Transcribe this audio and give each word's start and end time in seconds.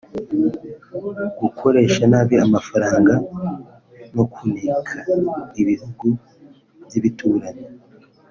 gukoresha 1.41 2.03
nabi 2.11 2.35
amafaranga 2.45 3.13
no 4.15 4.23
kuneka 4.33 4.93
ibihugu 5.61 6.05
by’ibituranyi 6.85 7.65